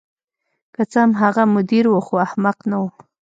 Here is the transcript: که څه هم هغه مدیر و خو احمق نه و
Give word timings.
که 0.75 0.83
څه 0.91 0.99
هم 1.03 1.11
هغه 1.21 1.43
مدیر 1.55 1.85
و 1.89 1.95
خو 2.07 2.15
احمق 2.27 2.57
نه 2.69 2.77
و 2.81 2.85